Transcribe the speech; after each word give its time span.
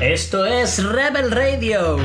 Esto 0.00 0.46
es 0.46 0.84
Rebel 0.84 1.30
Radio. 1.30 1.96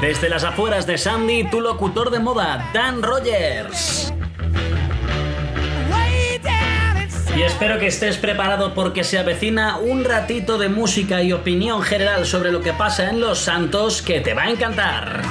Desde 0.00 0.30
las 0.30 0.44
afueras 0.44 0.86
de 0.86 0.96
Sandy, 0.96 1.44
tu 1.50 1.60
locutor 1.60 2.10
de 2.10 2.20
moda, 2.20 2.70
Dan 2.72 3.02
Rogers. 3.02 4.09
Y 7.40 7.42
espero 7.42 7.78
que 7.78 7.86
estés 7.86 8.18
preparado 8.18 8.74
porque 8.74 9.02
se 9.02 9.18
avecina 9.18 9.78
un 9.78 10.04
ratito 10.04 10.58
de 10.58 10.68
música 10.68 11.22
y 11.22 11.32
opinión 11.32 11.80
general 11.80 12.26
sobre 12.26 12.52
lo 12.52 12.60
que 12.60 12.74
pasa 12.74 13.08
en 13.08 13.18
Los 13.18 13.38
Santos 13.38 14.02
que 14.02 14.20
te 14.20 14.34
va 14.34 14.42
a 14.42 14.50
encantar. 14.50 15.22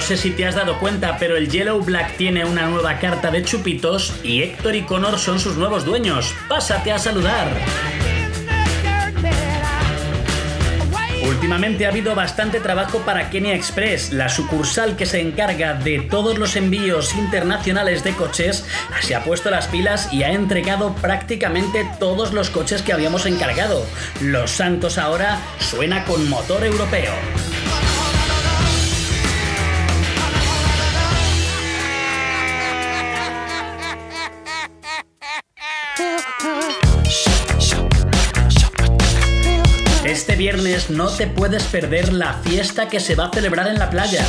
sé 0.00 0.16
si 0.16 0.30
te 0.30 0.46
has 0.46 0.54
dado 0.54 0.78
cuenta, 0.78 1.18
pero 1.18 1.36
el 1.36 1.50
Yellow 1.50 1.82
Black 1.82 2.16
tiene 2.16 2.44
una 2.44 2.68
nueva 2.68 2.98
carta 3.00 3.30
de 3.30 3.42
chupitos 3.42 4.14
y 4.22 4.42
Héctor 4.42 4.76
y 4.76 4.82
Connor 4.82 5.18
son 5.18 5.40
sus 5.40 5.56
nuevos 5.56 5.84
dueños. 5.84 6.32
Pásate 6.48 6.92
a 6.92 6.98
saludar. 6.98 7.48
Últimamente 11.22 11.86
ha 11.86 11.90
habido 11.90 12.14
bastante 12.14 12.60
trabajo 12.60 13.00
para 13.00 13.30
Kenya 13.30 13.54
Express, 13.54 14.12
la 14.12 14.28
sucursal 14.28 14.96
que 14.96 15.06
se 15.06 15.20
encarga 15.20 15.74
de 15.74 16.00
todos 16.00 16.38
los 16.38 16.56
envíos 16.56 17.14
internacionales 17.14 18.02
de 18.04 18.12
coches, 18.14 18.64
se 19.00 19.14
ha 19.14 19.22
puesto 19.22 19.50
las 19.50 19.68
pilas 19.68 20.12
y 20.12 20.22
ha 20.22 20.32
entregado 20.32 20.94
prácticamente 20.94 21.86
todos 21.98 22.32
los 22.32 22.50
coches 22.50 22.82
que 22.82 22.92
habíamos 22.92 23.26
encargado. 23.26 23.84
Los 24.22 24.50
Santos 24.50 24.98
ahora 24.98 25.38
suena 25.58 26.04
con 26.04 26.28
motor 26.28 26.64
europeo. 26.64 27.12
No 40.90 41.08
te 41.08 41.26
puedes 41.26 41.62
perder 41.64 42.12
la 42.12 42.34
fiesta 42.34 42.86
que 42.86 43.00
se 43.00 43.14
va 43.14 43.26
a 43.26 43.30
celebrar 43.32 43.66
en 43.68 43.78
la 43.78 43.88
playa. 43.88 44.22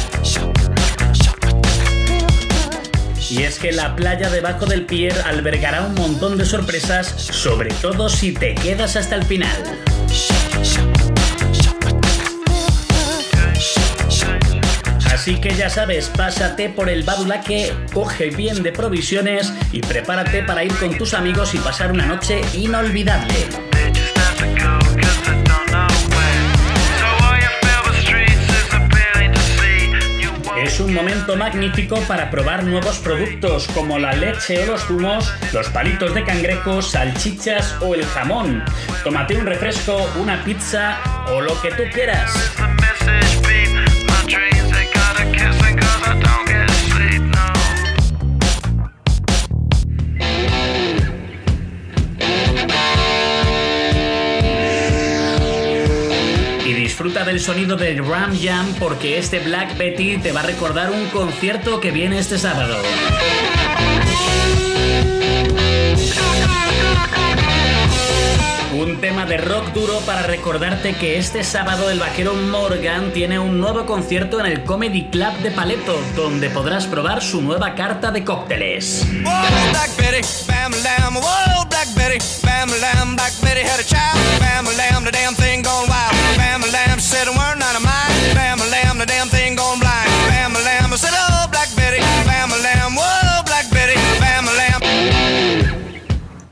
Y 3.30 3.44
es 3.44 3.60
que 3.60 3.74
la 3.74 3.98
playa 3.98 4.30
debajo 4.30 4.66
del 4.66 4.86
pier 4.86 5.14
albergará 5.26 5.82
un 5.82 5.94
montón 5.94 6.38
de 6.38 6.46
sorpresas, 6.46 7.08
sobre 7.08 7.74
todo 7.82 8.08
si 8.08 8.32
te 8.32 8.56
quedas 8.56 8.96
hasta 8.96 9.16
el 9.16 9.26
final. 9.26 9.52
Así 15.14 15.42
que 15.42 15.54
ya 15.54 15.70
sabes, 15.70 16.08
pásate 16.08 16.70
por 16.70 16.90
el 16.90 17.04
Badulaque, 17.04 17.74
coge 17.94 18.30
bien 18.30 18.64
de 18.64 18.72
provisiones 18.72 19.52
y 19.74 19.82
prepárate 19.82 20.44
para 20.44 20.64
ir 20.64 20.74
con 20.76 20.98
tus 20.98 21.14
amigos 21.14 21.54
y 21.54 21.58
pasar 21.58 21.92
una 21.92 22.06
noche 22.06 22.42
inolvidable. 22.54 23.71
Es 30.72 30.80
un 30.80 30.94
momento 30.94 31.36
magnífico 31.36 32.00
para 32.08 32.32
probar 32.32 32.64
nuevos 32.64 32.98
productos 33.00 33.68
como 33.74 34.00
la 34.00 34.14
leche 34.14 34.64
o 34.64 34.68
los 34.68 34.82
zumos, 34.86 35.30
los 35.52 35.68
palitos 35.68 36.14
de 36.14 36.24
cangrejo, 36.24 36.82
salchichas 36.82 37.76
o 37.82 37.94
el 37.94 38.06
jamón. 38.06 38.64
Tómate 39.04 39.36
un 39.36 39.46
refresco, 39.46 40.10
una 40.18 40.42
pizza 40.46 40.98
o 41.28 41.42
lo 41.42 41.62
que 41.62 41.72
tú 41.72 41.84
quieras. 41.92 42.32
Del 57.12 57.42
sonido 57.42 57.76
de 57.76 58.02
Ram 58.02 58.34
Jam 58.42 58.74
porque 58.80 59.18
este 59.18 59.40
Black 59.40 59.78
Betty 59.78 60.18
te 60.18 60.32
va 60.32 60.40
a 60.40 60.44
recordar 60.44 60.92
un 60.92 61.08
concierto 61.08 61.82
que 61.82 61.92
viene 61.92 62.18
este 62.18 62.38
sábado. 62.38 62.78
Un 68.74 69.02
tema 69.02 69.26
de 69.26 69.38
rock 69.38 69.74
duro 69.74 70.00
para 70.06 70.24
recordarte 70.24 70.96
que 70.96 71.18
este 71.18 71.44
sábado 71.44 71.90
el 71.90 72.00
vaquero 72.00 72.34
Morgan 72.34 73.12
tiene 73.12 73.38
un 73.40 73.60
nuevo 73.60 73.86
concierto 73.86 74.40
en 74.40 74.46
el 74.46 74.64
Comedy 74.64 75.10
Club 75.10 75.34
de 75.44 75.52
Paleto, 75.52 76.02
donde 76.16 76.50
podrás 76.50 76.88
probar 76.88 77.22
su 77.22 77.42
nueva 77.42 77.76
carta 77.76 78.12
de 78.12 78.24
cócteles. 78.24 79.06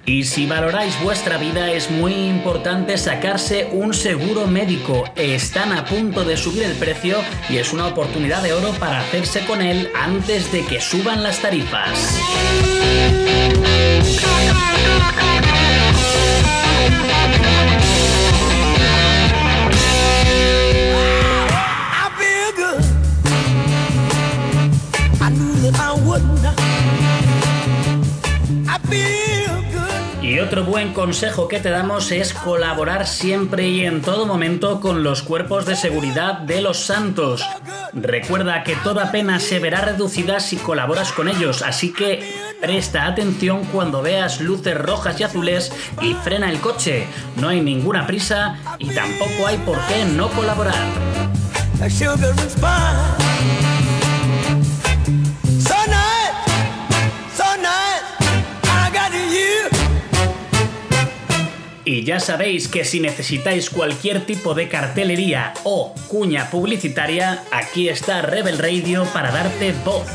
Y 0.10 0.24
si 0.24 0.48
valoráis 0.48 1.00
vuestra 1.04 1.38
vida 1.38 1.72
es 1.72 1.92
muy 1.92 2.16
importante 2.16 2.98
sacarse 2.98 3.70
un 3.72 3.94
seguro 3.94 4.48
médico. 4.48 5.04
Están 5.16 5.72
a 5.72 5.86
punto 5.86 6.26
de 6.26 6.36
subir 6.36 6.64
el 6.64 6.72
precio 6.72 7.20
y 7.48 7.58
es 7.58 7.74
una 7.74 7.86
oportunidad 7.86 8.42
de 8.42 8.54
oro 8.54 8.72
para 8.80 9.02
hacerse 9.02 9.46
con 9.46 9.62
él 9.62 9.88
antes 9.94 10.52
de 10.52 10.66
que 10.66 10.82
suban 10.82 11.22
las 11.22 11.40
tarifas. 11.44 12.18
Buen 30.62 30.94
consejo 30.94 31.48
que 31.48 31.60
te 31.60 31.70
damos 31.70 32.12
es 32.12 32.34
colaborar 32.34 33.08
siempre 33.08 33.68
y 33.68 33.86
en 33.86 34.02
todo 34.02 34.26
momento 34.26 34.80
con 34.80 35.04
los 35.04 35.22
cuerpos 35.22 35.66
de 35.66 35.76
seguridad 35.76 36.40
de 36.40 36.62
los 36.62 36.78
santos. 36.78 37.46
Recuerda 37.94 38.64
que 38.64 38.76
toda 38.78 39.12
pena 39.12 39.40
se 39.40 39.60
verá 39.60 39.82
reducida 39.82 40.40
si 40.40 40.58
colaboras 40.58 41.12
con 41.12 41.28
ellos, 41.28 41.62
así 41.62 41.94
que 41.94 42.34
presta 42.60 43.06
atención 43.06 43.64
cuando 43.66 44.02
veas 44.02 44.42
luces 44.42 44.78
rojas 44.78 45.20
y 45.20 45.24
azules 45.24 45.72
y 46.02 46.14
frena 46.16 46.50
el 46.50 46.60
coche. 46.60 47.08
No 47.36 47.50
hay 47.50 47.62
ninguna 47.62 48.08
prisa 48.08 48.58
y 48.78 48.90
tampoco 48.90 49.48
hay 49.48 49.58
por 49.58 49.78
qué 49.88 50.06
no 50.06 50.30
colaborar. 50.30 50.86
Ya 62.10 62.20
sabéis 62.20 62.68
que 62.68 62.86
si 62.86 63.00
necesitáis 63.00 63.70
cualquier 63.70 64.26
tipo 64.26 64.56
de 64.56 64.68
cartelería 64.68 65.54
o 65.64 65.94
cuña 66.08 66.50
publicitaria, 66.50 67.44
aquí 67.52 67.88
está 67.88 68.24
Rebel 68.24 68.58
Radio 68.58 69.06
para 69.14 69.30
darte 69.30 69.76
voz. 69.86 70.08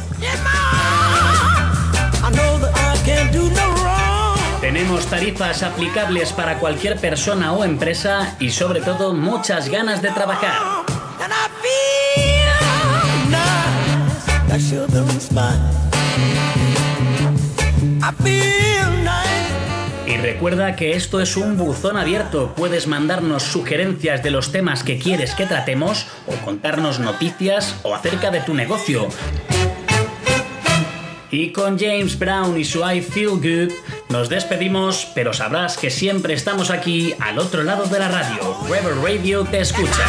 Tenemos 4.61 5.07
tarifas 5.07 5.63
aplicables 5.63 6.33
para 6.33 6.59
cualquier 6.59 6.99
persona 6.99 7.53
o 7.53 7.63
empresa 7.63 8.35
y 8.41 8.51
sobre 8.51 8.81
todo 8.81 9.15
muchas 9.15 9.69
ganas 9.69 10.03
de 10.03 10.11
trabajar. 10.11 10.85
Y 20.07 20.17
recuerda 20.19 20.77
que 20.77 20.97
esto 20.97 21.21
es 21.21 21.37
un 21.37 21.57
buzón 21.57 21.97
abierto. 21.97 22.53
Puedes 22.57 22.87
mandarnos 22.87 23.43
sugerencias 23.43 24.23
de 24.23 24.31
los 24.31 24.53
temas 24.53 24.83
que 24.83 24.99
quieres 24.99 25.35
que 25.35 25.47
tratemos 25.47 26.07
o 26.27 26.33
contarnos 26.45 27.01
noticias 27.01 27.77
o 27.83 27.95
acerca 27.95 28.31
de 28.31 28.41
tu 28.41 28.55
negocio. 28.55 29.09
Y 31.31 31.51
con 31.53 31.79
James 31.79 32.19
Brown 32.19 32.57
y 32.59 32.65
su 32.65 32.89
I 32.89 33.01
Feel 33.01 33.31
Good 33.31 33.73
nos 34.11 34.29
despedimos, 34.29 35.09
pero 35.15 35.33
sabrás 35.33 35.77
que 35.77 35.91
siempre 35.91 36.35
estamos 36.35 36.71
aquí 36.71 37.15
al 37.19 37.39
otro 37.39 37.65
lado 37.65 37.87
de 37.87 37.99
la 37.99 38.09
radio. 38.09 38.57
Rebel 38.69 39.03
Radio 39.03 39.45
te 39.45 39.61
escucha. 39.61 40.05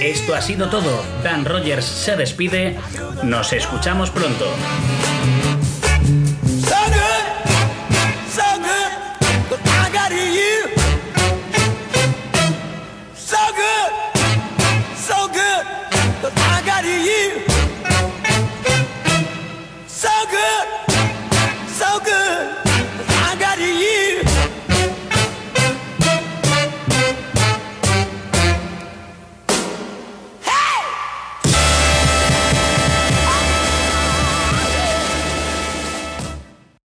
Esto 0.00 0.34
ha 0.34 0.40
sido 0.40 0.68
todo. 0.68 1.04
Dan 1.22 1.44
Rogers 1.44 1.84
se 1.84 2.16
despide. 2.16 2.78
Nos 3.22 3.52
escuchamos 3.52 4.10
pronto. 4.10 4.46